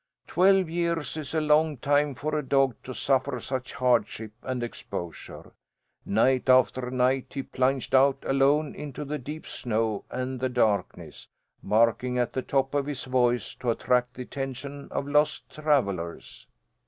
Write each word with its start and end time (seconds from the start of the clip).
Twelve 0.25 0.67
years 0.67 1.15
is 1.15 1.35
a 1.35 1.41
long 1.41 1.77
time 1.77 2.15
for 2.15 2.33
a 2.35 2.41
dog 2.41 2.73
to 2.81 2.91
suffer 2.91 3.39
such 3.39 3.73
hardship 3.75 4.31
and 4.41 4.63
exposure. 4.63 5.51
Night 6.07 6.49
after 6.49 6.89
night 6.89 7.33
he 7.35 7.43
plunged 7.43 7.93
out 7.93 8.17
alone 8.25 8.73
into 8.73 9.05
the 9.05 9.19
deep 9.19 9.45
snow 9.45 10.03
and 10.09 10.39
the 10.39 10.49
darkness, 10.49 11.27
barking 11.61 12.17
at 12.17 12.33
the 12.33 12.41
top 12.41 12.73
of 12.73 12.87
his 12.87 13.03
voice 13.03 13.53
to 13.53 13.69
attract 13.69 14.15
the 14.15 14.23
attention 14.23 14.87
of 14.89 15.05
lost 15.07 15.51
travellers. 15.51 16.47